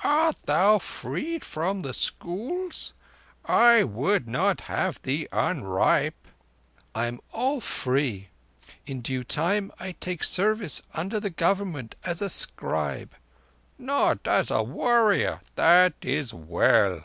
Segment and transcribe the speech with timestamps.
[0.00, 2.92] "Art thou freed from the schools?
[3.46, 6.28] I would not have thee unripe."
[6.94, 8.28] "I am all free.
[8.86, 13.14] In due time I take service under the Government as a scribe—"
[13.78, 15.40] "Not as a warrior.
[15.54, 17.04] That is well."